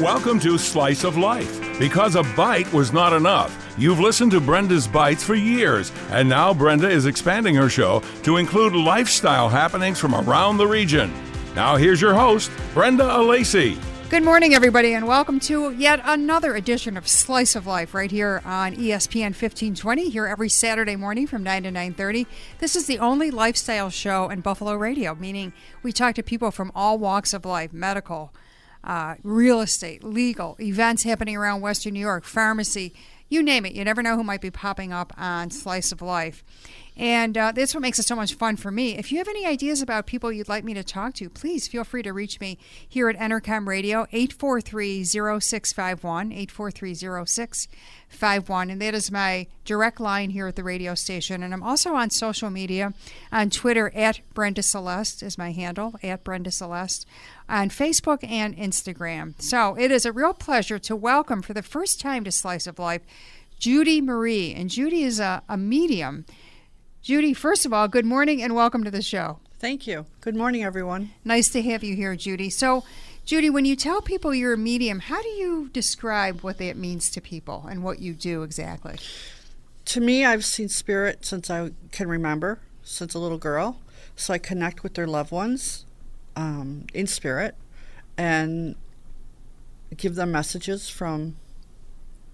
[0.00, 1.76] Welcome to Slice of Life.
[1.76, 6.54] Because a bite was not enough, you've listened to Brenda's Bites for years, and now
[6.54, 11.12] Brenda is expanding her show to include lifestyle happenings from around the region.
[11.56, 13.76] Now, here's your host, Brenda Alessi.
[14.08, 18.40] Good morning, everybody, and welcome to yet another edition of Slice of Life right here
[18.44, 20.10] on ESPN 1520.
[20.10, 22.28] Here every Saturday morning from 9 to 9:30.
[22.60, 25.52] This is the only lifestyle show in Buffalo radio, meaning
[25.82, 28.32] we talk to people from all walks of life: medical,
[28.88, 32.94] uh, real estate, legal, events happening around Western New York, pharmacy,
[33.28, 33.74] you name it.
[33.74, 36.42] You never know who might be popping up on Slice of Life.
[36.98, 38.98] And uh, that's what makes it so much fun for me.
[38.98, 41.84] If you have any ideas about people you'd like me to talk to, please feel
[41.84, 48.72] free to reach me here at Entercom Radio, 843-0651, 843-0651.
[48.72, 51.44] And that is my direct line here at the radio station.
[51.44, 52.92] And I'm also on social media,
[53.30, 57.06] on Twitter, at Brenda Celeste is my handle, at Brenda Celeste,
[57.48, 59.40] on Facebook and Instagram.
[59.40, 62.80] So it is a real pleasure to welcome for the first time to Slice of
[62.80, 63.02] Life,
[63.60, 64.52] Judy Marie.
[64.52, 66.24] And Judy is a, a medium.
[67.08, 69.38] Judy, first of all, good morning and welcome to the show.
[69.58, 70.04] Thank you.
[70.20, 71.12] Good morning, everyone.
[71.24, 72.50] Nice to have you here, Judy.
[72.50, 72.84] So,
[73.24, 77.08] Judy, when you tell people you're a medium, how do you describe what that means
[77.12, 78.98] to people and what you do exactly?
[79.86, 83.80] To me, I've seen spirit since I can remember, since a little girl.
[84.14, 85.86] So I connect with their loved ones
[86.36, 87.54] um, in spirit
[88.18, 88.76] and
[89.96, 91.36] give them messages from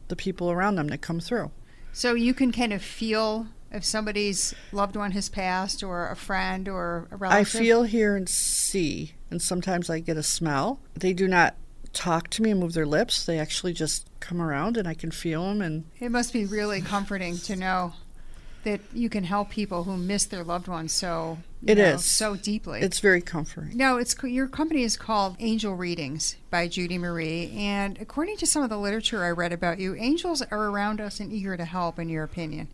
[0.08, 1.52] the people around them that come through.
[1.92, 6.68] So you can kind of feel if somebody's loved one has passed or a friend
[6.68, 7.40] or a relative?
[7.40, 10.80] I feel, hear, and see, and sometimes I get a smell.
[10.94, 11.56] They do not
[11.92, 13.24] talk to me and move their lips.
[13.24, 15.60] They actually just come around and I can feel them.
[15.62, 17.92] And It must be really comforting to know
[18.64, 22.04] that you can help people who miss their loved ones so It know, is.
[22.04, 22.80] so deeply.
[22.80, 23.76] it's very comforting.
[23.76, 28.62] No, it's your company is called Angel Readings by Judy Marie, and according to some
[28.62, 31.98] of the literature I read about you, angels are around us and eager to help.
[31.98, 32.68] In your opinion,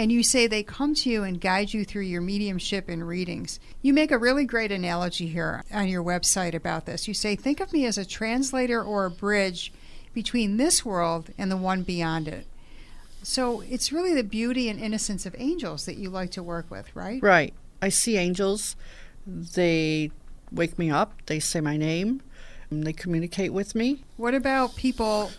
[0.00, 3.60] and you say they come to you and guide you through your mediumship and readings.
[3.82, 7.06] You make a really great analogy here on your website about this.
[7.06, 9.74] You say, "Think of me as a translator or a bridge
[10.14, 12.46] between this world and the one beyond it."
[13.22, 16.96] So it's really the beauty and innocence of angels that you like to work with,
[16.96, 17.22] right?
[17.22, 17.52] Right.
[17.82, 18.76] I see angels.
[19.26, 20.12] They
[20.50, 21.12] wake me up.
[21.26, 22.22] They say my name.
[22.70, 24.02] And they communicate with me.
[24.16, 25.30] What about people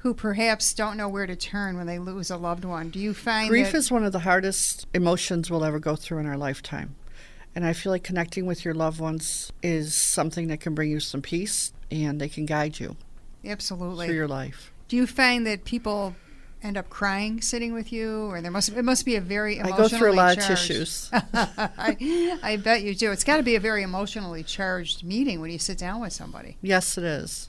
[0.00, 2.90] who perhaps don't know where to turn when they lose a loved one?
[2.90, 6.18] Do you find Grief that, is one of the hardest emotions we'll ever go through
[6.18, 6.96] in our lifetime.
[7.54, 11.00] And I feel like connecting with your loved ones is something that can bring you
[11.00, 12.96] some peace and they can guide you
[13.44, 14.06] absolutely?
[14.06, 14.72] through your life.
[14.88, 16.14] Do you find that people
[16.62, 19.76] end up crying sitting with you, or there must it must be a very I
[19.76, 21.10] go through a lot charged, of tissues.
[21.12, 23.10] I, I bet you do.
[23.12, 26.56] It's got to be a very emotionally charged meeting when you sit down with somebody.
[26.62, 27.48] yes, it is.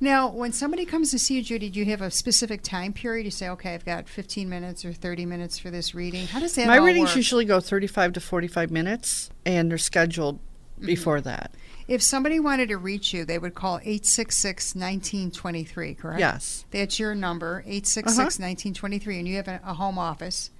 [0.00, 3.24] Now, when somebody comes to see you, Judy, do you have a specific time period?
[3.24, 6.26] You say, okay, I've got 15 minutes or 30 minutes for this reading.
[6.26, 6.68] How does that work?
[6.68, 7.16] My readings work?
[7.16, 10.38] usually go 35 to 45 minutes and they're scheduled
[10.78, 10.86] Mm-hmm.
[10.86, 11.50] before that.
[11.88, 16.20] If somebody wanted to reach you, they would call 866 1923, correct?
[16.20, 16.64] Yes.
[16.70, 20.50] That's your number, 866 1923, and you have a, a home office.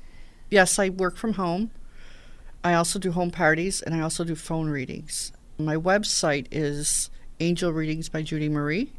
[0.50, 1.70] Yes, I work from home.
[2.64, 5.32] I also do home parties and I also do phone readings.
[5.56, 8.92] My website is Angel Readings by Judy Marie.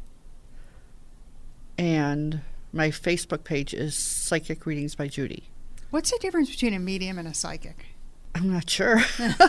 [1.80, 2.42] And
[2.74, 5.44] my Facebook page is Psychic Readings by Judy.
[5.88, 7.86] What's the difference between a medium and a psychic?
[8.34, 9.00] I'm not sure.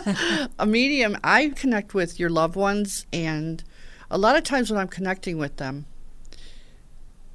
[0.58, 3.62] a medium, I connect with your loved ones, and
[4.10, 5.84] a lot of times when I'm connecting with them,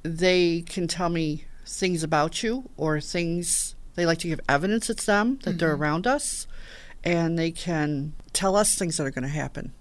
[0.02, 5.04] they can tell me things about you or things they like to give evidence it's
[5.04, 5.82] them that they're mm-hmm.
[5.84, 6.48] around us,
[7.04, 9.72] and they can tell us things that are going to happen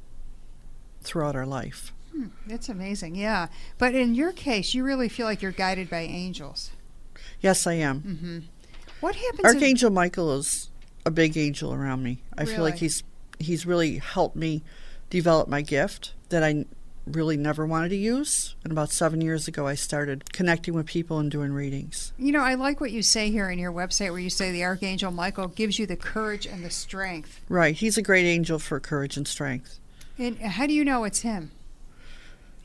[1.01, 1.91] throughout our life.
[2.17, 3.47] Hmm, that's amazing, yeah.
[3.77, 6.71] But in your case, you really feel like you're guided by angels.
[7.41, 7.99] Yes, I am.
[8.01, 8.39] hmm
[9.01, 9.39] What happens?
[9.41, 10.69] if- Archangel Michael is
[11.05, 12.23] a big angel around me.
[12.37, 13.03] I feel like he's
[13.39, 14.63] he's really helped me
[15.11, 16.65] develop my gift that I
[17.05, 18.55] really never wanted to use.
[18.63, 22.11] And about seven years ago, I started connecting with people and doing readings.
[22.17, 24.63] you know, I like what you say here in your website where you say the
[24.65, 27.39] Archangel Michael gives you the courage and the strength.
[27.47, 29.79] Right, he's a great angel for courage and strength.
[30.17, 31.51] And how do you know it's him?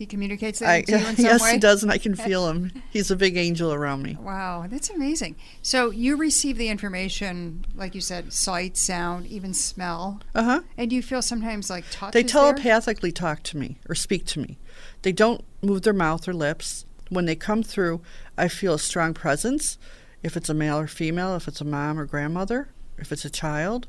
[0.02, 1.52] He communicates that I, to you in some yes, way?
[1.52, 2.72] he does, and I can feel him.
[2.90, 4.16] He's a big angel around me.
[4.20, 5.37] Wow, that's amazing.
[5.62, 10.60] So you receive the information, like you said, sight, sound, even smell, Uh huh.
[10.76, 12.14] and you feel sometimes like touch.
[12.14, 12.43] They is there?
[12.43, 14.58] telepathically talk to me or speak to me.
[15.02, 16.84] They don't move their mouth or lips.
[17.08, 18.00] When they come through,
[18.37, 19.78] I feel a strong presence.
[20.25, 23.31] If it's a male or female, if it's a mom or grandmother, if it's a
[23.31, 23.87] child,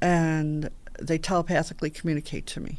[0.00, 2.78] and they telepathically communicate to me.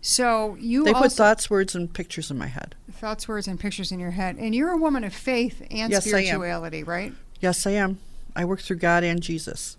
[0.00, 2.74] So you They also put thoughts, words, and pictures in my head.
[2.90, 6.06] thoughts, words, and pictures in your head, and you're a woman of faith and Yes,
[6.06, 7.12] spirituality, right?
[7.40, 7.98] Yes, I am.
[8.34, 9.76] I work through God and Jesus.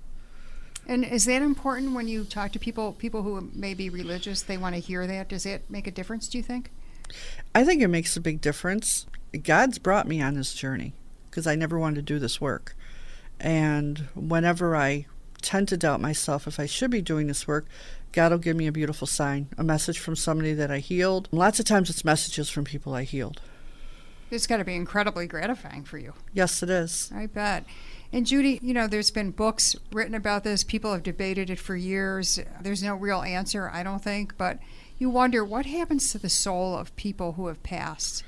[0.87, 4.41] And is that important when you talk to people, people who may be religious?
[4.41, 5.29] They want to hear that.
[5.29, 6.27] Does that make a difference?
[6.27, 6.71] Do you think?
[7.53, 9.05] I think it makes a big difference.
[9.43, 10.93] God's brought me on this journey
[11.29, 12.75] because I never wanted to do this work.
[13.39, 15.05] And whenever I
[15.41, 17.65] tend to doubt myself if I should be doing this work,
[18.11, 21.29] God will give me a beautiful sign, a message from somebody that I healed.
[21.31, 23.41] Lots of times it's messages from people I healed.
[24.29, 26.13] It's got to be incredibly gratifying for you.
[26.33, 27.11] Yes, it is.
[27.13, 27.65] I bet.
[28.13, 30.63] And Judy, you know, there's been books written about this.
[30.63, 32.39] People have debated it for years.
[32.61, 34.59] There's no real answer, I don't think, but
[34.97, 38.23] you wonder what happens to the soul of people who have passed.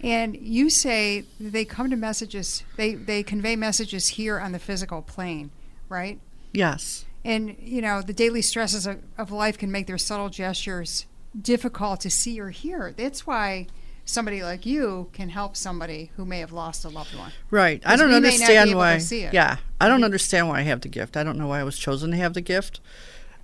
[0.00, 5.02] And you say they come to messages, they, they convey messages here on the physical
[5.02, 5.50] plane,
[5.88, 6.20] right?
[6.52, 7.04] Yes.
[7.24, 11.06] And, you know, the daily stresses of, of life can make their subtle gestures
[11.40, 12.94] difficult to see or hear.
[12.96, 13.66] That's why
[14.04, 17.32] somebody like you can help somebody who may have lost a loved one.
[17.50, 17.82] Right.
[17.84, 18.98] I don't we may not be understand why.
[18.98, 19.34] see it.
[19.34, 19.56] Yeah.
[19.80, 21.16] I don't understand why I have the gift.
[21.16, 22.80] I don't know why I was chosen to have the gift.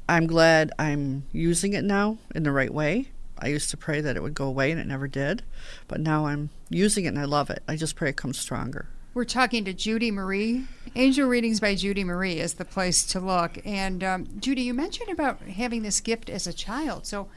[0.09, 3.09] I'm glad I'm using it now in the right way.
[3.39, 5.43] I used to pray that it would go away and it never did.
[5.89, 7.63] But now I'm using it and I love it.
[7.69, 8.89] I just pray it comes stronger.
[9.13, 10.65] We're talking to Judy Marie.
[10.97, 13.59] Angel Readings by Judy Marie is the place to look.
[13.65, 17.07] And um, Judy, you mentioned about having this gift as a child.
[17.07, 17.29] So,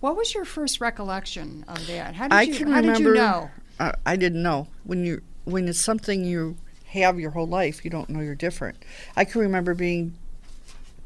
[0.00, 2.14] what was your first recollection of that?
[2.14, 3.50] How did I you, can how remember did you know?
[3.80, 4.68] uh, I didn't know.
[4.84, 6.56] When you when it's something you
[6.88, 8.84] have your whole life, you don't know you're different.
[9.16, 10.14] I can remember being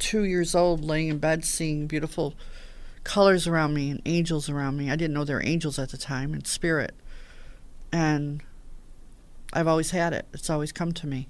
[0.01, 2.35] 2 years old laying in bed seeing beautiful
[3.05, 4.91] colors around me and angels around me.
[4.91, 6.95] I didn't know there were angels at the time and spirit.
[7.93, 8.43] And
[9.53, 10.27] I've always had it.
[10.33, 11.29] It's always come to me.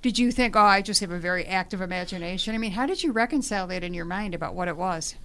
[0.00, 2.54] Did you think, oh, I just have a very active imagination?
[2.54, 5.16] I mean, how did you reconcile that in your mind about what it was?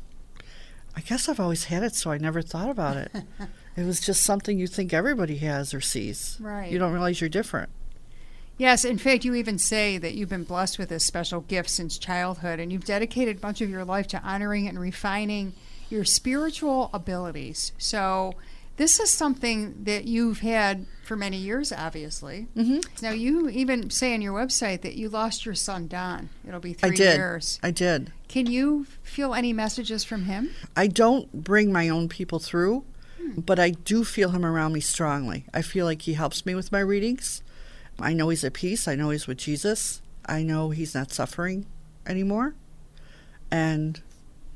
[0.96, 3.12] I guess I've always had it, so I never thought about it.
[3.78, 6.38] it was just something you think everybody has or sees.
[6.40, 6.72] Right.
[6.72, 7.70] You don't realize you're different.
[8.58, 11.98] Yes, in fact, you even say that you've been blessed with this special gift since
[11.98, 15.54] childhood, and you've dedicated much of your life to honoring and refining
[15.90, 17.72] your spiritual abilities.
[17.78, 18.34] So,
[18.78, 22.48] this is something that you've had for many years, obviously.
[22.56, 26.30] hmm Now, you even say on your website that you lost your son, Don.
[26.48, 27.16] It'll be three I did.
[27.18, 27.60] years.
[27.62, 28.12] I did.
[28.28, 30.50] Can you feel any messages from him?
[30.76, 32.84] I don't bring my own people through,
[33.38, 35.46] but I do feel him around me strongly.
[35.54, 37.44] I feel like he helps me with my readings.
[38.00, 38.88] I know he's at peace.
[38.88, 40.02] I know he's with Jesus.
[40.26, 41.66] I know he's not suffering
[42.08, 42.56] anymore.
[43.52, 44.02] And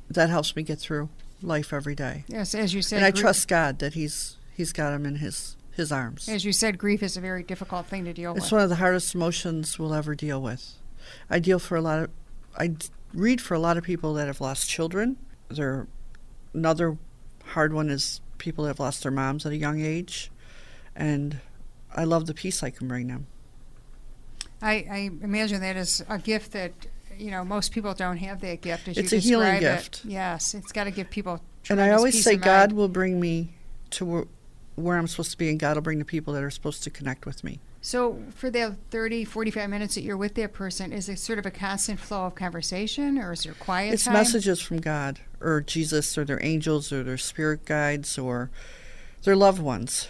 [0.09, 1.09] that helps me get through
[1.41, 2.23] life every day.
[2.27, 2.97] Yes, as you said.
[2.97, 6.27] and I gr- trust God that he's he's got him in his his arms.
[6.27, 8.43] As you said, grief is a very difficult thing to deal It's with.
[8.45, 10.73] It's one of the hardest emotions we'll ever deal with.
[11.29, 12.09] I deal for a lot of,
[12.57, 12.75] I
[13.13, 15.17] read for a lot of people that have lost children.
[15.49, 15.87] There,
[16.53, 16.97] another
[17.45, 20.31] hard one is people that have lost their moms at a young age,
[20.95, 21.39] and
[21.95, 23.27] I love the peace I can bring them.
[24.61, 26.71] I, I imagine that is a gift that
[27.19, 28.87] you know most people don't have that gift.
[28.87, 29.81] As It's you a healing describe it.
[29.83, 30.05] gift.
[30.05, 31.41] Yes, it's got to give people.
[31.69, 32.73] and I always say God mind.
[32.73, 33.55] will bring me
[33.91, 34.25] to where,
[34.75, 36.89] where I'm supposed to be, and God will bring the people that are supposed to
[36.89, 37.59] connect with me.
[37.81, 41.45] So for the 30, 45 minutes that you're with that person, is it sort of
[41.45, 44.13] a constant flow of conversation, or is there quiet It's time?
[44.13, 48.49] messages from God or Jesus or their angels or their spirit guides or
[49.23, 50.09] their loved ones.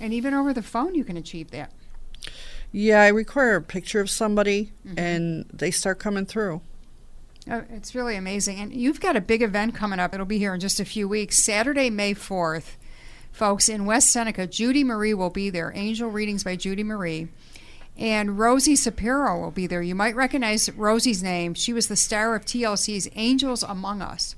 [0.00, 1.70] And even over the phone, you can achieve that.
[2.72, 4.98] Yeah, I require a picture of somebody Mhm.
[4.98, 6.62] and they start coming through.
[7.50, 8.58] Oh, it's really amazing.
[8.60, 10.14] And you've got a big event coming up.
[10.14, 11.42] It'll be here in just a few weeks.
[11.42, 12.76] Saturday, May 4th.
[13.32, 15.72] Folks, in West Seneca, Judy Marie will be there.
[15.74, 17.28] Angel Readings by Judy Marie.
[17.96, 19.82] And Rosie Sapiro will be there.
[19.82, 21.52] You might recognize Rosie's name.
[21.54, 24.34] She was the star of TLC's Angels Among Us.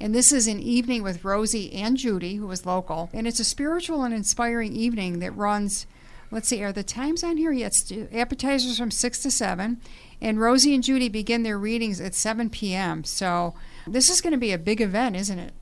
[0.00, 3.08] And this is an evening with Rosie and Judy, who is local.
[3.12, 5.86] And it's a spiritual and inspiring evening that runs,
[6.30, 7.52] let's see, are the times on here?
[7.52, 9.80] Yes, appetizers from 6 to 7.
[10.20, 13.04] And Rosie and Judy begin their readings at 7 p.m.
[13.04, 13.54] So
[13.86, 15.54] this is going to be a big event, isn't it?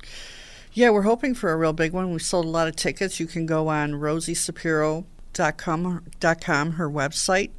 [0.72, 2.12] Yeah, we're hoping for a real big one.
[2.12, 3.20] We sold a lot of tickets.
[3.20, 7.50] You can go on rosiesapiro.com, dot com, her website,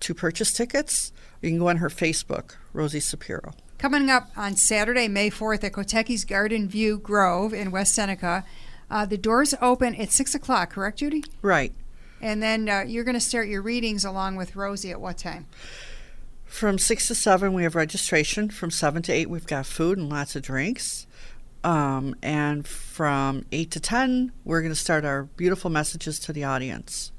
[0.00, 1.12] to purchase tickets.
[1.42, 3.52] You can go on her Facebook, Rosie Sapiro.
[3.78, 8.44] Coming up on Saturday, May 4th at Koteki's Garden View Grove in West Seneca.
[8.90, 11.24] Uh, the doors open at 6 o'clock, correct, Judy?
[11.40, 11.72] Right.
[12.20, 15.46] And then uh, you're going to start your readings along with Rosie at what time?
[16.44, 18.50] From 6 to 7, we have registration.
[18.50, 21.06] From 7 to 8, we've got food and lots of drinks.
[21.62, 26.44] Um, and from 8 to 10, we're going to start our beautiful messages to the
[26.44, 27.12] audience.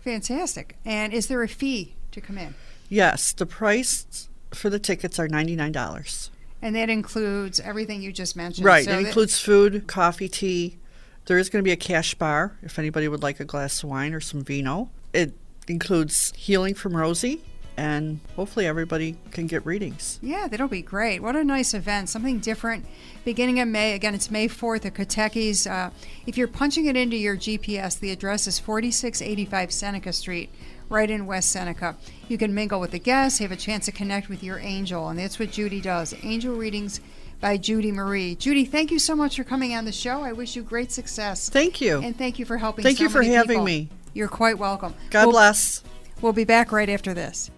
[0.00, 0.76] Fantastic.
[0.84, 2.54] And is there a fee to come in?
[2.88, 6.30] Yes, the price for the tickets are $99.
[6.60, 8.64] And that includes everything you just mentioned.
[8.64, 8.84] Right.
[8.84, 10.78] So it that- includes food, coffee, tea.
[11.26, 13.88] There is going to be a cash bar if anybody would like a glass of
[13.88, 14.90] wine or some vino.
[15.12, 15.34] It
[15.68, 17.42] includes healing from Rosie,
[17.76, 20.18] and hopefully everybody can get readings.
[20.20, 21.22] Yeah, that'll be great.
[21.22, 22.08] What a nice event.
[22.08, 22.86] Something different.
[23.24, 23.94] Beginning of May.
[23.94, 25.66] Again, it's May 4th at Koteki's.
[25.66, 25.90] Uh,
[26.26, 30.50] if you're punching it into your GPS, the address is 4685 Seneca Street,
[30.88, 31.96] right in West Seneca.
[32.26, 35.18] You can mingle with the guests, have a chance to connect with your angel, and
[35.20, 36.14] that's what Judy does.
[36.24, 37.00] Angel readings
[37.42, 38.36] by Judy Marie.
[38.36, 40.22] Judy, thank you so much for coming on the show.
[40.22, 41.50] I wish you great success.
[41.50, 41.98] Thank you.
[42.00, 43.64] And thank you for helping Thank so you for having people.
[43.64, 43.90] me.
[44.14, 44.94] You're quite welcome.
[45.10, 45.82] God We'll- bless.
[46.22, 47.50] We'll be back right after this.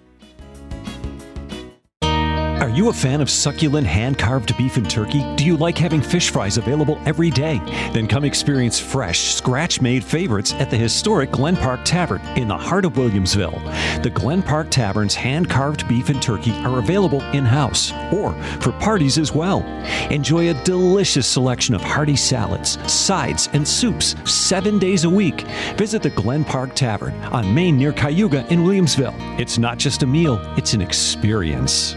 [2.75, 5.23] You a fan of succulent hand carved beef and turkey?
[5.37, 7.59] Do you like having fish fries available every day?
[7.93, 12.59] Then come experience fresh, scratch made favorites at the historic Glen Park Tavern in the
[12.59, 14.02] heart of Williamsville.
[14.02, 18.73] The Glen Park Tavern's hand carved beef and turkey are available in house or for
[18.73, 19.62] parties as well.
[20.11, 25.43] Enjoy a delicious selection of hearty salads, sides, and soups seven days a week.
[25.76, 29.14] Visit the Glen Park Tavern on Main near Cayuga in Williamsville.
[29.38, 31.95] It's not just a meal, it's an experience.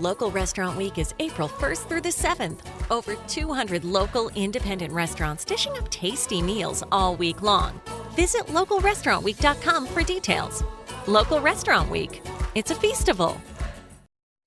[0.00, 2.60] Local Restaurant Week is April 1st through the 7th.
[2.90, 7.78] Over 200 local independent restaurants dishing up tasty meals all week long.
[8.16, 10.64] Visit localrestaurantweek.com for details.
[11.06, 12.22] Local Restaurant Week.
[12.54, 13.38] It's a feastival.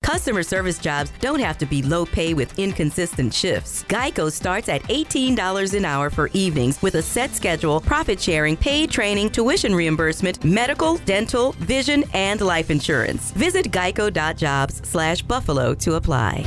[0.04, 3.84] Customer service jobs don't have to be low pay with inconsistent shifts.
[3.84, 8.90] Geico starts at $18 an hour for evenings with a set schedule, profit sharing, paid
[8.90, 13.30] training, tuition reimbursement, medical, dental, vision, and life insurance.
[13.30, 16.44] Visit geico.jobs slash buffalo to apply.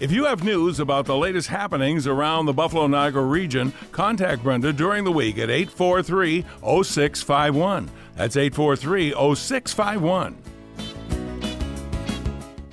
[0.00, 4.74] If you have news about the latest happenings around the Buffalo Niagara region, contact Brenda
[4.74, 7.90] during the week at 843 0651.
[8.14, 10.36] That's 843 0651.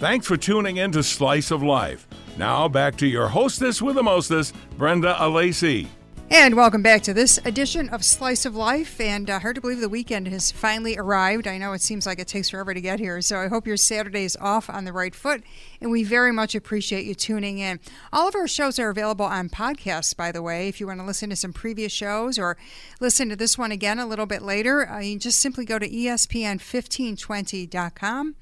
[0.05, 2.07] Thanks for tuning in to Slice of Life.
[2.37, 5.87] Now back to your hostess with the mostess, Brenda Alessi.
[6.29, 8.99] And welcome back to this edition of Slice of Life.
[9.01, 11.47] And uh, hard to believe the weekend has finally arrived.
[11.47, 13.19] I know it seems like it takes forever to get here.
[13.21, 15.41] So I hope your Saturday is off on the right foot.
[15.81, 17.79] And we very much appreciate you tuning in.
[18.13, 20.67] All of our shows are available on podcasts, by the way.
[20.67, 22.57] If you want to listen to some previous shows or
[22.99, 25.91] listen to this one again a little bit later, uh, you just simply go to
[25.91, 28.35] E ESPN1520.com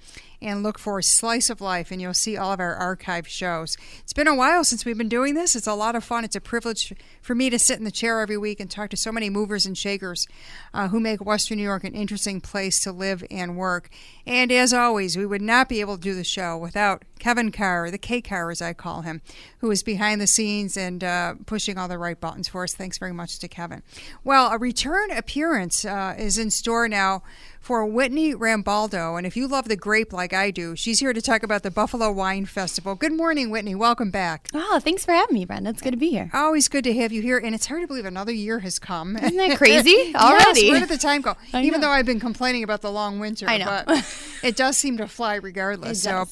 [0.43, 3.77] and look for a Slice of Life, and you'll see all of our archive shows.
[3.99, 5.55] It's been a while since we've been doing this.
[5.55, 6.23] It's a lot of fun.
[6.23, 8.97] It's a privilege for me to sit in the chair every week and talk to
[8.97, 10.27] so many movers and shakers
[10.73, 13.89] uh, who make Western New York an interesting place to live and work.
[14.25, 17.89] And as always, we would not be able to do the show without Kevin Carr,
[17.89, 19.21] the K Carr as I call him,
[19.59, 22.73] who is behind the scenes and uh, pushing all the right buttons for us.
[22.73, 23.81] Thanks very much to Kevin.
[24.23, 27.23] Well, a return appearance uh, is in store now
[27.61, 29.17] for Whitney Rambaldo.
[29.17, 31.71] And if you love the grape like I do, she's here to talk about the
[31.71, 32.95] Buffalo Wine Festival.
[32.95, 33.75] Good morning, Whitney.
[33.75, 34.49] Welcome back.
[34.53, 35.69] Oh, thanks for having me, Brenda.
[35.69, 36.29] It's good to be here.
[36.33, 37.37] Always good to have you here.
[37.37, 39.17] And it's hard to believe another year has come.
[39.17, 40.71] Isn't that crazy yes, already?
[40.71, 41.35] where did the time go?
[41.53, 41.87] I Even know.
[41.87, 43.83] though I've been complaining about the long winter, I know.
[43.85, 44.05] but
[44.43, 46.03] it does seem to fly regardless.
[46.03, 46.25] So.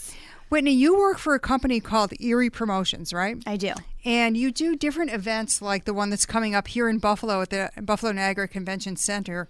[0.50, 3.38] Whitney, you work for a company called Erie Promotions, right?
[3.48, 3.74] I do.
[4.04, 7.52] And you do different events like the one that's coming up here in Buffalo at
[7.52, 9.48] the Buffalo Niagara Convention Center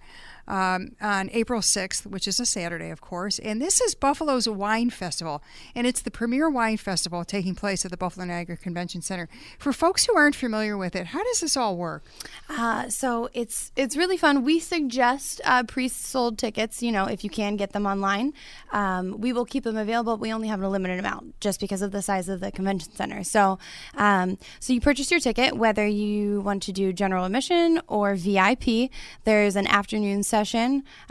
[0.51, 3.39] um, on April 6th, which is a Saturday, of course.
[3.39, 5.41] And this is Buffalo's Wine Festival.
[5.73, 9.29] And it's the premier wine festival taking place at the Buffalo Niagara Convention Center.
[9.57, 12.03] For folks who aren't familiar with it, how does this all work?
[12.49, 14.43] Uh, so it's it's really fun.
[14.43, 16.83] We suggest uh, pre-sold tickets.
[16.83, 18.33] You know, if you can get them online,
[18.73, 20.17] um, we will keep them available.
[20.17, 23.23] We only have a limited amount, just because of the size of the convention center.
[23.23, 23.57] So,
[23.95, 28.91] um, so you purchase your ticket, whether you want to do general admission or VIP.
[29.23, 30.40] There's an afternoon session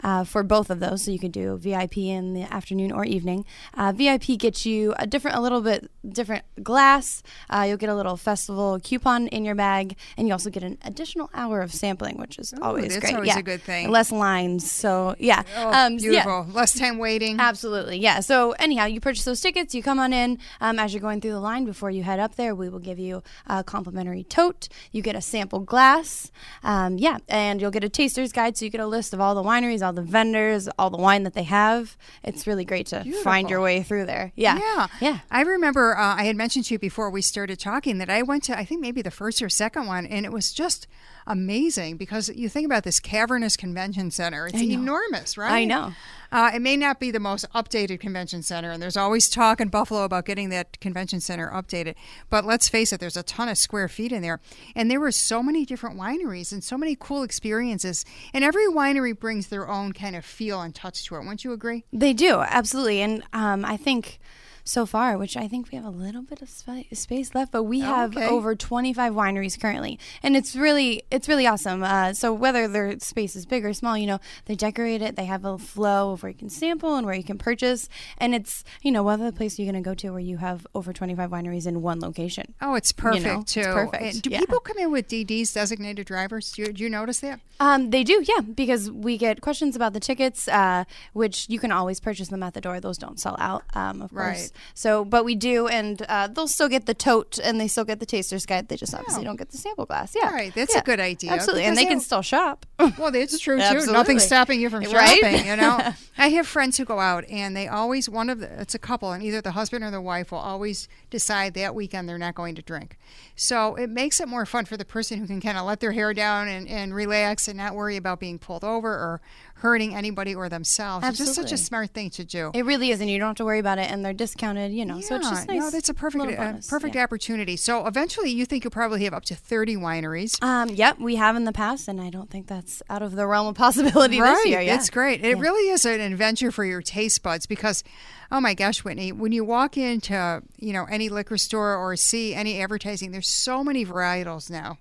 [0.03, 3.45] uh, for both of those, so you could do VIP in the afternoon or evening.
[3.73, 7.23] Uh, VIP gets you a different, a little bit different glass.
[7.49, 10.77] Uh, you'll get a little festival coupon in your bag, and you also get an
[10.83, 13.13] additional hour of sampling, which is always great.
[13.13, 13.39] always yeah.
[13.39, 13.89] a good thing.
[13.89, 15.43] Less lines, so yeah.
[15.55, 16.23] Oh, Um, so yeah.
[16.23, 16.53] beautiful.
[16.53, 17.39] Less time waiting.
[17.39, 18.19] Absolutely, yeah.
[18.19, 20.39] So anyhow, you purchase those tickets, you come on in.
[20.59, 22.99] Um, as you're going through the line before you head up there, we will give
[22.99, 24.67] you a complimentary tote.
[24.91, 26.31] You get a sample glass,
[26.63, 29.35] um, yeah, and you'll get a taster's guide, so you get a list of all
[29.35, 31.95] the wineries, all the vendors, all the wine that they have.
[32.23, 34.31] It's really great to find your way through there.
[34.35, 34.87] Yeah, Yeah.
[34.99, 35.19] yeah.
[35.29, 38.43] I remember uh, I had mentioned to you before we started talking that I went
[38.45, 40.87] to, I think maybe the first or second one, and it was just
[41.27, 44.47] amazing because you think about this cavernous convention center.
[44.47, 45.51] It's enormous, right?
[45.51, 45.93] I know.
[46.31, 49.67] Uh, it may not be the most updated convention center, and there's always talk in
[49.67, 51.95] Buffalo about getting that convention center updated.
[52.29, 54.39] But let's face it, there's a ton of square feet in there,
[54.75, 58.05] and there were so many different wineries and so many cool experiences.
[58.33, 61.19] And every winery brings their own kind of feel and touch to it.
[61.19, 61.83] Wouldn't you agree?
[61.91, 64.19] They do absolutely, and um, I think
[64.63, 67.63] so far, which I think we have a little bit of spa- space left, but
[67.63, 68.27] we have Okay.
[68.27, 71.83] over 25 wineries currently, and it's really it's really awesome.
[71.83, 75.15] Uh, so whether their space is big or small, you know, they decorate it.
[75.15, 78.33] They have a flow of where you can sample and where you can purchase, and
[78.35, 80.65] it's you know what other place are you going to go to where you have
[80.75, 82.53] over 25 wineries in one location?
[82.61, 83.63] Oh, it's perfect know, it's too.
[83.63, 84.39] perfect, And do yeah.
[84.39, 86.51] people come in with DDs, designated drivers?
[86.51, 87.39] Do you, do you notice that?
[87.59, 91.71] Um, they do, yeah, because we get questions about the tickets, uh, which you can
[91.71, 92.79] always purchase them at the door.
[92.79, 94.35] Those don't sell out, um, of Right.
[94.35, 94.50] course.
[94.73, 97.99] So, but we do, and uh, they'll still get the tote and they still get
[97.99, 98.67] the taster's guide.
[98.67, 100.13] They just obviously don't get the sample glass.
[100.15, 102.65] Yeah, All right, that's a good idea, Absolutely, and they can still shop.
[102.97, 103.63] Well, that's true too.
[103.63, 103.93] Absolutely.
[103.93, 105.19] Nothing's stopping you from Right?
[105.19, 105.45] shopping.
[105.45, 108.73] You know, I have friends who go out and they always one of the it's
[108.75, 112.17] a couple and either the husband or the wife will always decide that weekend they're
[112.17, 112.97] not going to drink.
[113.35, 115.91] So it makes it more fun for the person who can kind of let their
[115.91, 119.21] hair down and, and relax and not worry about being pulled over or
[119.61, 121.07] hurting anybody or themselves.
[121.07, 122.49] It's just such a smart thing to do.
[122.53, 124.71] it really is, and you don't have to worry about it, and they're discounted.
[124.71, 125.63] You know, so it's just Yeah, nice.
[125.63, 127.03] No, that's a perfect, little uh, bonus, perfect yeah.
[127.03, 127.55] opportunity.
[127.57, 130.41] So eventually, you think you'll probably have up to thirty wineries.
[130.43, 133.27] Um, yep, we have in the past, and I don't think that's out of the
[133.27, 134.61] realm of possibility right, this year.
[134.61, 134.75] Yeah.
[134.75, 135.23] it's great.
[135.23, 137.83] It really is an adventure for your taste buds because,
[138.31, 142.33] oh my gosh, Whitney, when you walk into you know any liquor store or see
[142.33, 144.79] any advertising, there's so many varietals now.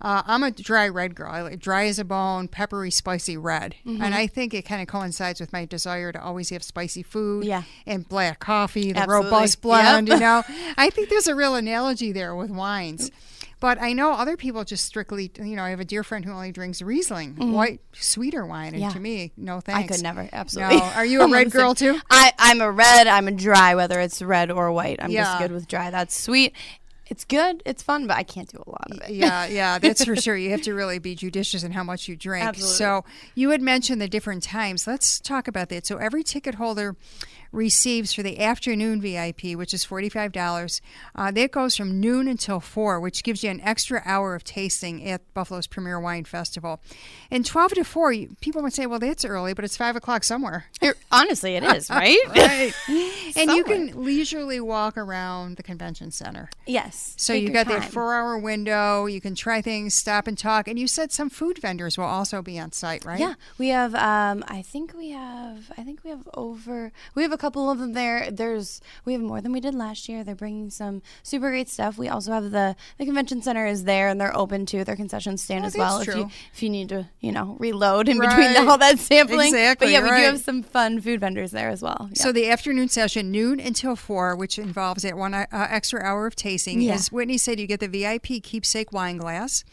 [0.00, 1.30] Uh, I'm a dry red girl.
[1.30, 4.02] I like dry as a bone, peppery, spicy red, Mm-hmm.
[4.02, 7.44] and I think it kind of coincides with my desire to always have spicy food.
[7.44, 7.62] Yeah.
[7.86, 9.26] and black coffee, the Absolutely.
[9.30, 10.08] robust blend.
[10.08, 10.14] Yep.
[10.16, 10.42] You know,
[10.78, 13.10] I think there's a real analogy there with wines.
[13.60, 16.32] But I know other people just strictly, you know, I have a dear friend who
[16.32, 18.68] only drinks Riesling, white, sweeter wine.
[18.68, 18.82] And Mm-hmm.
[18.84, 18.88] Yeah.
[18.94, 19.92] to me, no thanks.
[19.92, 20.26] I could never.
[20.32, 20.78] Absolutely.
[20.78, 20.82] No.
[20.94, 22.00] Are you a red girl too?
[22.10, 23.06] I, I'm a red.
[23.06, 24.98] I'm a dry, whether it's red or white.
[25.02, 25.24] I'm Yeah.
[25.24, 25.90] just good with dry.
[25.90, 26.54] That's sweet.
[27.10, 27.60] It's good.
[27.66, 29.10] It's fun, but I can't do a lot of it.
[29.10, 30.36] Yeah, yeah, that's for sure.
[30.36, 32.46] You have to really be judicious in how much you drink.
[32.46, 32.76] Absolutely.
[32.76, 34.86] So you had mentioned the different times.
[34.86, 35.86] Let's talk about that.
[35.86, 36.94] So every ticket holder
[37.52, 40.80] receives for the afternoon VIP, which is forty-five dollars.
[41.14, 45.04] Uh, that goes from noon until four, which gives you an extra hour of tasting
[45.08, 46.80] at Buffalo's Premier Wine Festival.
[47.30, 50.24] And twelve to four, you, people would say, "Well, that's early," but it's five o'clock
[50.24, 50.66] somewhere.
[51.10, 52.18] Honestly, it is right.
[52.28, 52.72] Right.
[53.36, 56.50] and you can leisurely walk around the convention center.
[56.66, 57.14] yes.
[57.16, 59.06] So you got that four-hour window.
[59.06, 60.68] You can try things, stop and talk.
[60.68, 63.18] And you said some food vendors will also be on site, right?
[63.20, 63.94] Yeah, we have.
[63.94, 65.70] Um, I think we have.
[65.76, 66.92] I think we have over.
[67.14, 68.30] We have a couple of them there.
[68.30, 68.80] There's.
[69.04, 70.22] We have more than we did last year.
[70.22, 71.96] They're bringing some super great stuff.
[71.98, 75.36] We also have the the convention center is there and they're open to their concession
[75.38, 76.00] stand Oh, as well.
[76.00, 76.30] If you true.
[76.52, 79.48] if you need to, you know, reload in between all that sampling.
[79.48, 82.10] Exactly, But yeah, we do have some fun food vendors there as well.
[82.12, 82.22] Yeah.
[82.22, 86.36] So the afternoon session, noon until four, which involves that one uh, extra hour of
[86.36, 86.94] tasting, Yeah.
[86.94, 89.64] as Whitney said, you get the VIP keepsake wine glass,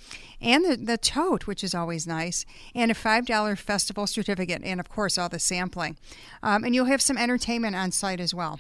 [0.42, 2.46] and the, the tote, which is always nice,
[2.76, 5.98] and a five dollar festival certificate, and of course all the sampling,
[6.44, 8.60] um, and you'll have some entertainment on site as well.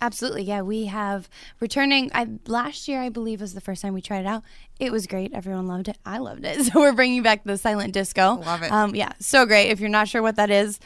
[0.00, 0.62] Absolutely, yeah.
[0.62, 1.28] We have
[1.60, 2.10] returning.
[2.14, 4.44] I last year, I believe, was the first time we tried it out.
[4.78, 5.32] It was great.
[5.34, 5.98] Everyone loved it.
[6.06, 6.58] I loved it.
[6.72, 8.36] So we're bringing back the silent disco.
[8.36, 8.70] Love it.
[8.70, 9.70] Um, yeah, so great.
[9.70, 10.78] If you're not sure what that is.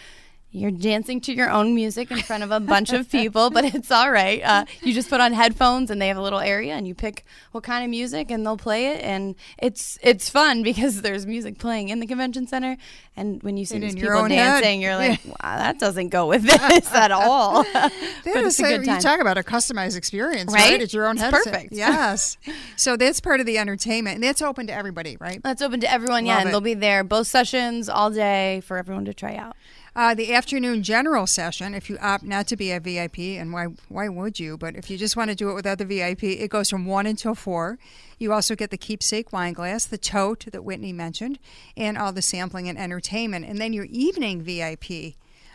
[0.54, 3.90] You're dancing to your own music in front of a bunch of people, but it's
[3.90, 4.42] all right.
[4.44, 7.24] Uh, you just put on headphones, and they have a little area, and you pick
[7.52, 11.58] what kind of music, and they'll play it, and it's it's fun because there's music
[11.58, 12.76] playing in the convention center,
[13.16, 14.60] and when you see And these people own head.
[14.60, 17.64] dancing, you're like, wow, that doesn't go with this at all.
[17.72, 17.90] But
[18.26, 18.96] it's a good time.
[18.96, 20.72] you talk about a customized experience, right?
[20.72, 20.82] Right?
[20.82, 21.52] It's your own It's headset.
[21.54, 21.72] perfect.
[21.72, 22.36] Yes.
[22.76, 25.42] so that's part of the entertainment, and that's open to everybody, right?
[25.42, 26.52] That's open to everyone, yeah, and it.
[26.52, 29.56] they'll be there both sessions all day for everyone to try out.
[29.94, 33.66] Uh, the afternoon general session, if you opt not to be a VIP, and why
[33.88, 34.57] why would you?
[34.57, 37.05] But if you just want to do it without the VIP, it goes from one
[37.07, 37.78] until four.
[38.18, 41.38] You also get the keepsake wine glass, the tote that Whitney mentioned,
[41.76, 43.44] and all the sampling and entertainment.
[43.44, 45.14] And then your evening VIP.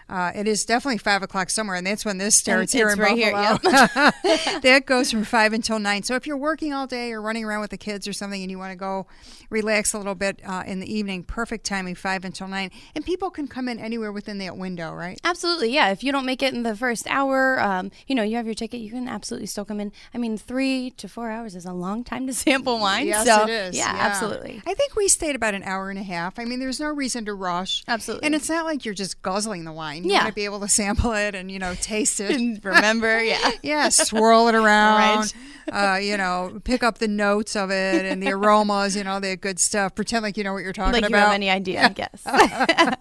[0.10, 3.18] Uh, it is definitely five o'clock somewhere, and that's when this starts here in right
[3.18, 3.72] here, Buffalo.
[4.62, 6.04] that goes from five until nine.
[6.04, 8.50] So if you're working all day or running around with the kids or something, and
[8.50, 9.06] you want to go
[9.50, 12.72] relax a little bit uh, in the evening, perfect timing, five until nine.
[12.96, 15.20] And people can come in anywhere within that window, right?
[15.24, 15.90] Absolutely, yeah.
[15.90, 18.56] If you don't make it in the first hour, um, you know, you have your
[18.56, 19.92] ticket, you can absolutely still come in.
[20.14, 23.08] I mean, three to four hours is a long time to sample wine.
[23.08, 23.78] Yes, so, it is.
[23.78, 24.62] Yeah, absolutely.
[24.66, 26.40] I think we stayed about an hour and a half.
[26.40, 27.84] I mean, there's no reason to rush.
[27.88, 28.26] Absolutely.
[28.26, 29.97] And it's not like you're just guzzling the wine.
[30.02, 30.04] Wine.
[30.06, 30.18] You Yeah.
[30.24, 32.32] want to be able to sample it and you know taste it.
[32.38, 33.52] And remember, yeah.
[33.64, 35.34] yeah, swirl it around.
[35.72, 38.96] uh, you know, pick up the notes of it and the aromas.
[38.96, 39.96] You know, the good stuff.
[39.96, 41.26] Pretend like you know what you're talking Like you about.
[41.28, 42.24] have any idea, I guess.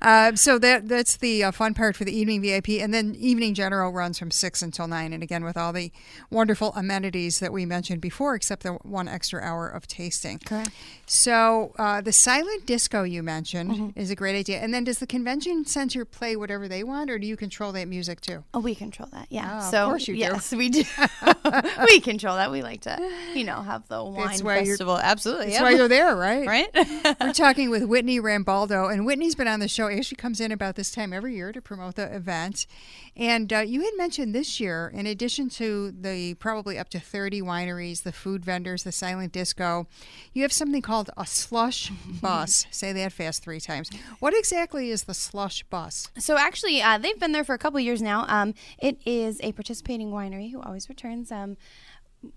[0.00, 3.54] Uh, so that that's the uh, fun part for the evening VIP, and then evening
[3.54, 5.90] general runs from six until nine, and again with all the
[6.30, 10.38] wonderful amenities that we mentioned before, except the one extra hour of tasting.
[10.44, 10.70] Correct.
[11.06, 13.98] So uh, the silent disco you mentioned Mm-hmm.
[14.00, 17.18] is a great idea, and then does the convention center play whatever they want, or
[17.18, 18.44] do you control that music too?
[18.54, 19.26] Oh, we control that.
[19.30, 19.60] Yeah.
[19.62, 20.20] Oh, of course you do.
[20.20, 20.84] yes, we do.
[21.86, 22.50] we control that.
[22.50, 22.98] We like to,
[23.34, 24.98] you know, have the wine festival.
[24.98, 25.46] Absolutely.
[25.46, 25.62] That's yeah.
[25.62, 26.46] why you're there, right?
[26.46, 27.16] right.
[27.20, 29.88] We're talking with Whitney Rambaldo, and Whitney's been on the show.
[30.02, 32.66] She comes in about this time every year to promote the event.
[33.18, 37.42] And uh, you had mentioned this year, in addition to the probably up to 30
[37.42, 39.88] wineries, the food vendors, the silent disco,
[40.32, 41.90] you have something called a slush
[42.22, 42.66] bus.
[42.70, 43.90] Say that fast three times.
[44.20, 46.08] What exactly is the slush bus?
[46.16, 48.24] So actually, uh, they've been there for a couple years now.
[48.28, 51.32] Um, it is a participating winery who always returns.
[51.32, 51.56] Um,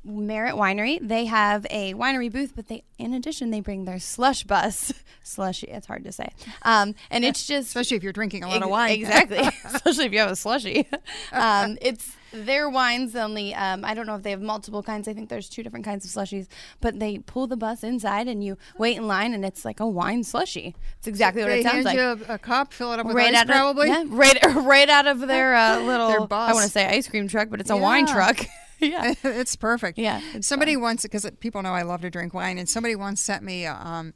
[0.03, 0.99] Merritt Winery.
[1.01, 4.93] They have a winery booth, but they, in addition, they bring their slush bus.
[5.23, 6.29] Slushy, it's hard to say.
[6.63, 8.91] Um, and it's just Especially if you're drinking a lot Ex- of wine.
[8.91, 9.37] Exactly.
[9.65, 10.87] Especially if you have a slushy.
[11.31, 13.53] Um, it's their wines only.
[13.53, 15.07] Um, I don't know if they have multiple kinds.
[15.07, 16.47] I think there's two different kinds of slushies.
[16.79, 19.87] But they pull the bus inside and you wait in line and it's like a
[19.87, 20.75] wine slushy.
[20.97, 21.95] It's exactly what They it sounds like.
[21.97, 23.89] you a, a cup, fill it up with Right ice, out probably.
[23.91, 27.07] of yeah, right right out of their uh, little Their I want to say ice
[27.07, 28.39] cream truck, but it's a wine truck.
[28.91, 29.13] yeah.
[29.23, 29.97] it's perfect.
[29.97, 33.21] Yeah, it's somebody once, because people know I love to drink wine, and somebody once
[33.21, 34.13] sent me a, um,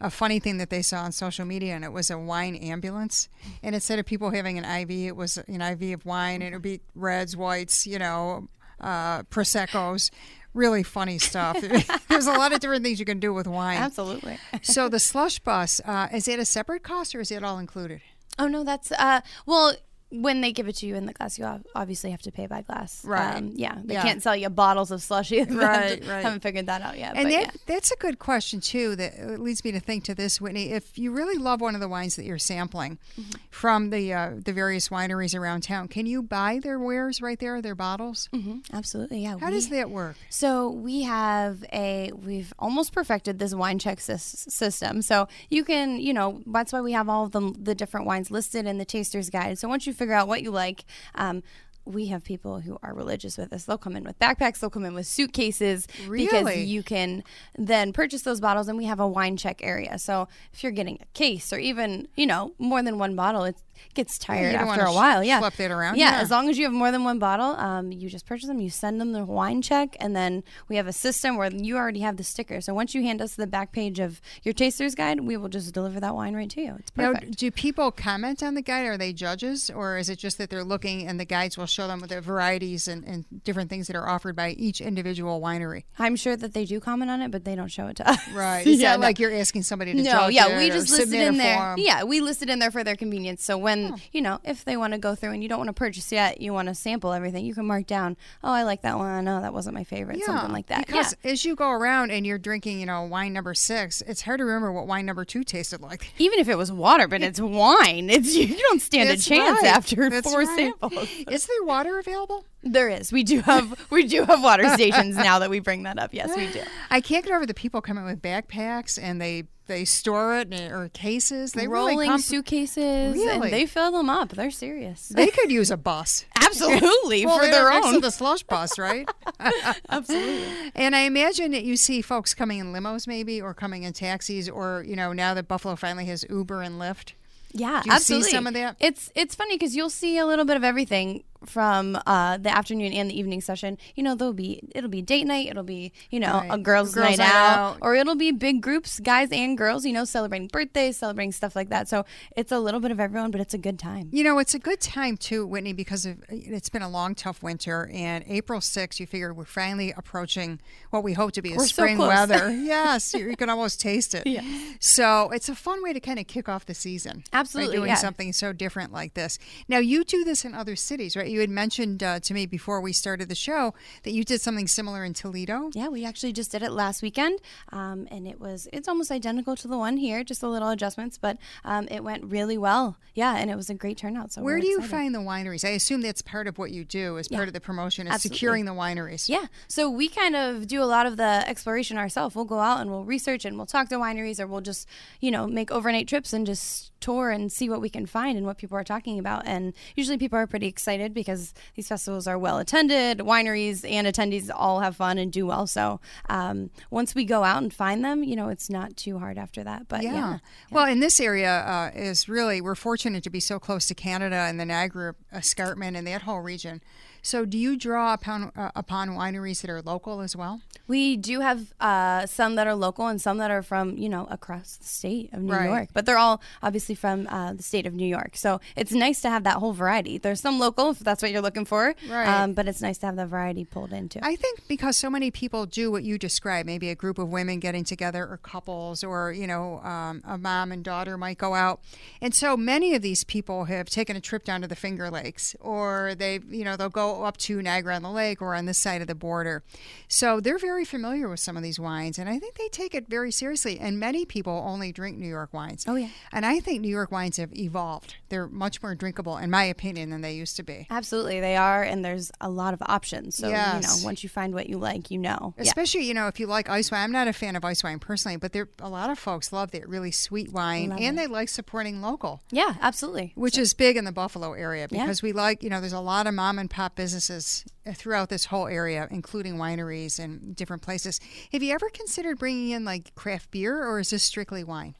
[0.00, 3.28] a funny thing that they saw on social media, and it was a wine ambulance.
[3.62, 6.56] And instead of people having an IV, it was an IV of wine, and it
[6.56, 8.48] would be reds, whites, you know,
[8.80, 10.10] uh, proseccos.
[10.54, 11.60] Really funny stuff.
[12.08, 13.78] There's a lot of different things you can do with wine.
[13.78, 14.38] Absolutely.
[14.62, 18.00] So the slush bus uh, is it a separate cost or is it all included?
[18.38, 19.74] Oh no, that's uh well
[20.10, 21.44] when they give it to you in the glass, you
[21.74, 23.04] obviously have to pay by glass.
[23.04, 23.36] Right.
[23.36, 23.76] Um, yeah.
[23.84, 24.02] They Yeah.
[24.02, 25.44] can't sell you bottles of slushy.
[25.44, 26.22] Right, right.
[26.22, 27.14] Haven't figured that out yet.
[27.16, 27.50] And that, yeah.
[27.66, 28.96] that's a good question too.
[28.96, 30.70] That uh, leads me to think to this, Whitney.
[30.72, 33.30] If you really love one of the wines that you're sampling Mm-hmm.
[33.50, 37.60] from the uh, the various wineries around town, can you buy their wares right there,
[37.60, 38.28] their bottles?
[38.32, 39.22] hmm Absolutely.
[39.22, 39.36] Yeah.
[39.38, 40.16] How we- does that work?
[40.30, 45.02] So we have a we've almost perfected this wine check sys- system.
[45.02, 48.30] So you can, you know, that's why we have all of the the different wines
[48.30, 49.58] listed in the taster's guide.
[49.58, 50.84] So once you figure out what you like,
[51.14, 51.42] um,
[51.84, 53.64] we have people who are religious with us.
[53.64, 54.60] They'll come in with backpacks.
[54.60, 55.88] They'll come in with suitcases
[56.28, 57.24] because you can
[57.56, 59.98] then purchase those bottles, and we have a wine check area.
[59.98, 63.56] So if you're getting a case or even you know more than one bottle, it
[63.94, 65.22] gets tired don't after a while.
[65.22, 65.96] sh- Yeah, that around.
[65.96, 66.20] Yeah, Yeah.
[66.20, 68.60] as long as you have more than one bottle, um, you just purchase them.
[68.60, 72.00] You send them the wine check, and then we have a system where you already
[72.00, 72.60] have the sticker.
[72.60, 75.72] So once you hand us the back page of your taster's guide, we will just
[75.74, 76.76] deliver that wine right to you.
[76.78, 77.38] It's Now, perfect.
[77.38, 78.86] do people comment on the guide?
[78.86, 81.86] Are they judges, or is it just that they're looking and the guides will show
[81.86, 85.84] them the varieties and, and different things that are offered by each individual winery?
[85.98, 88.18] I'm sure that they do comment on it, but they don't show it to us.
[88.32, 88.66] Right.
[88.66, 89.06] It's yeah, not no.
[89.06, 91.56] like you're asking somebody to no, yeah, we just listed in there.
[91.56, 91.78] form.
[91.78, 93.44] Yeah, we listed in there for their convenience.
[93.44, 95.74] So when you know, if they want to go through and you don't want to
[95.74, 98.16] purchase yet, you want to sample everything, you can mark down.
[98.42, 99.24] Oh, I like that one.
[99.24, 100.22] No, that wasn't my favorite.
[100.22, 100.86] something like that.
[100.86, 101.30] Because yeah.
[101.32, 104.44] as you go around and you're drinking, you know, wine number six, it's hard to
[104.44, 106.12] remember what wine number two tasted like.
[106.18, 109.62] Even if it was water, but it's wine, it's you don't stand That's a chance
[109.62, 109.76] right.
[109.76, 110.56] after That's four right.
[110.56, 111.08] samples.
[111.30, 112.44] Is there water available?
[112.62, 113.12] There is.
[113.12, 116.12] We do have we do have water stations now that we bring that up.
[116.12, 116.62] Yes, we do.
[116.90, 120.72] I can't get over the people coming with backpacks and they they store it in,
[120.72, 121.52] or cases.
[121.52, 123.30] They Rolling really come, suitcases Really?
[123.30, 124.30] and they fill them up.
[124.30, 125.08] They're serious.
[125.10, 126.24] They could use a bus.
[126.36, 128.00] Absolutely Well, for their own.
[128.00, 129.08] the slush bus, right?
[129.88, 130.72] Absolutely.
[130.74, 134.48] and I imagine that you see folks coming in limos, maybe, or coming in taxis,
[134.48, 137.12] or you know, now that Buffalo finally has Uber and Lyft.
[137.52, 138.30] Yeah, Do you see absolutely.
[138.30, 138.76] some of that?
[138.78, 142.92] It's it's funny because you'll see a little bit of everything from uh, the afternoon
[142.92, 143.78] and the evening session.
[143.94, 146.48] You know, there'll be it'll be date night, it'll be you know Right.
[146.52, 147.78] a girls', Girls' night, night out, out.
[147.80, 149.84] or it'll be big groups, guys and girls.
[149.84, 151.88] You know, celebrating birthdays, celebrating stuff like that.
[151.88, 152.04] So
[152.36, 154.08] it's a little bit of everyone, but it's a good time.
[154.12, 157.42] You know, it's a good time too, Whitney, because of, it's been a long, tough
[157.42, 157.88] winter.
[157.92, 161.64] And April 6th, you figure we're finally approaching what we hope to be a so
[161.66, 162.08] spring close.
[162.08, 162.50] weather.
[162.62, 164.26] yes, you, you can almost taste it.
[164.26, 164.42] Yeah.
[164.80, 167.24] So it's a fun way to kind of kick off the season.
[167.32, 167.94] Absolutely, By doing yeah.
[167.96, 169.38] something so different like this.
[169.68, 171.27] Now, you do this in other cities, right?
[171.30, 174.66] You had mentioned uh, to me before we started the show that you did something
[174.66, 175.70] similar in Toledo.
[175.74, 177.40] Yeah, we actually just did it last weekend,
[177.72, 181.18] um, and it was it's almost identical to the one here, just a little adjustments,
[181.18, 182.96] but um, it went really well.
[183.14, 184.32] Yeah, and it was a great turnout.
[184.32, 185.64] So Where do you find the wineries?
[185.64, 187.38] I assume that's part of what you do as Yeah.
[187.38, 188.36] part of the promotion is Absolutely.
[188.36, 189.28] securing the wineries.
[189.28, 189.46] Yeah.
[189.66, 192.36] So we kind of do a lot of the exploration ourselves.
[192.36, 194.86] We'll go out and we'll research and we'll talk to wineries or we'll just,
[195.20, 198.44] you know, make overnight trips and just tour and see what we can find and
[198.46, 199.46] what people are talking about.
[199.46, 203.18] And usually people are pretty excited because these festivals are well attended.
[203.18, 205.66] Wineries and attendees all have fun and do well.
[205.66, 209.38] So um, once we go out and find them, you know, it's not too hard
[209.38, 209.88] after that.
[209.88, 210.12] But yeah.
[210.12, 210.38] yeah.
[210.70, 214.36] Well, in this area uh, is really, we're fortunate to be so close to Canada
[214.36, 216.80] and the Niagara Escarpment and that whole region.
[217.22, 220.60] So, do you draw upon uh, upon wineries that are local as well?
[220.86, 224.26] We do have uh, some that are local and some that are from you know
[224.30, 225.66] across the state of New right.
[225.66, 228.36] York, but they're all obviously from uh, the state of New York.
[228.36, 230.18] So it's nice to have that whole variety.
[230.18, 232.28] There's some local if that's what you're looking for, right?
[232.28, 234.24] Um, but it's nice to have the variety pulled into.
[234.24, 237.58] I think because so many people do what you describe, maybe a group of women
[237.58, 241.80] getting together or couples, or you know um, a mom and daughter might go out,
[242.20, 245.54] and so many of these people have taken a trip down to the Finger Lakes,
[245.60, 248.78] or they you know they'll go up to Niagara on the Lake or on this
[248.78, 249.62] side of the border.
[250.08, 253.08] So they're very familiar with some of these wines, and I think they take it
[253.08, 253.78] very seriously.
[253.78, 255.84] And many people only drink New York wines.
[255.88, 256.08] Oh, yeah.
[256.32, 258.16] And I think New York wines have evolved.
[258.28, 260.86] They're much more drinkable, in my opinion, than they used to be.
[260.90, 263.36] Absolutely, they are, and there's a lot of options.
[263.36, 263.74] So, yes.
[263.74, 265.54] you know, once you find what you like, you know.
[265.58, 266.08] Especially, yeah.
[266.08, 267.02] you know, if you like ice wine.
[267.02, 269.70] I'm not a fan of ice wine personally, but there a lot of folks love
[269.70, 271.20] that really sweet wine, and it.
[271.20, 272.42] they like supporting local.
[272.50, 273.32] Yeah, absolutely.
[273.34, 273.62] Which so.
[273.62, 275.28] is big in the Buffalo area because yeah.
[275.28, 278.46] we like, you know, there's a lot of mom and pop businesses uh, throughout this
[278.46, 281.20] whole area, including wineries and different places.
[281.52, 284.96] Have you ever considered bringing in like craft beer, or is this strictly wine?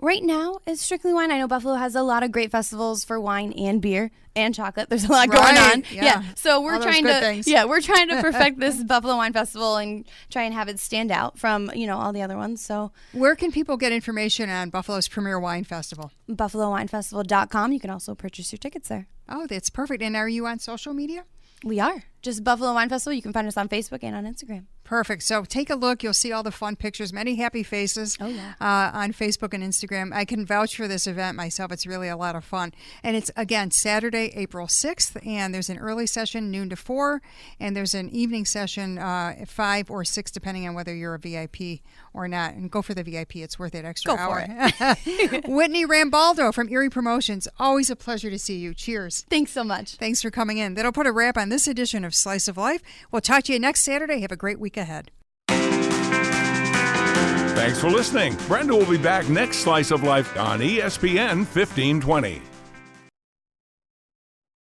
[0.00, 1.32] Right now, it's strictly wine.
[1.32, 4.88] I know Buffalo has a lot of great festivals for wine and beer and chocolate.
[4.88, 5.38] There's a lot right.
[5.38, 5.84] going on.
[5.92, 6.04] Yeah.
[6.04, 6.22] yeah.
[6.36, 7.48] So we're All trying to things.
[7.48, 11.10] yeah, we're trying to perfect this Buffalo Wine Festival and try and have it stand
[11.10, 12.64] out from, you know, all the other ones.
[12.64, 16.12] So Where can people get information on Buffalo's premier wine festival?
[16.28, 17.72] buffalowinefestival.com.
[17.72, 19.08] You can also purchase your tickets there.
[19.28, 20.02] Oh, that's perfect.
[20.02, 21.24] And are you on social media?
[21.64, 22.04] We are.
[22.22, 23.14] Just Buffalo Wine Festival.
[23.14, 24.66] You can find us on Facebook and on Instagram.
[24.88, 25.22] Perfect.
[25.22, 26.02] So take a look.
[26.02, 28.54] You'll see all the fun pictures, many happy faces oh, yeah.
[28.58, 30.14] uh, on Facebook and Instagram.
[30.14, 31.70] I can vouch for this event myself.
[31.72, 32.72] It's really a lot of fun.
[33.02, 35.26] And it's, again, Saturday, April 6th.
[35.26, 37.20] And there's an early session, noon to 4.
[37.60, 41.80] And there's an evening session, uh, 5 or 6, depending on whether you're a VIP
[42.14, 42.54] or not.
[42.54, 43.36] And go for the VIP.
[43.36, 44.42] It's worth it extra go hour.
[44.48, 45.46] it.
[45.46, 47.46] Whitney Rambaldo from Erie Promotions.
[47.58, 48.72] Always a pleasure to see you.
[48.72, 49.26] Cheers.
[49.28, 49.96] Thanks so much.
[49.96, 50.72] Thanks for coming in.
[50.72, 52.82] That'll put a wrap on this edition of Slice of Life.
[53.12, 54.20] We'll talk to you next Saturday.
[54.20, 55.10] Have a great week ahead.
[57.68, 58.36] Thanks for listening.
[58.46, 62.47] Brenda will be back next Slice of Life on ESPN 1520.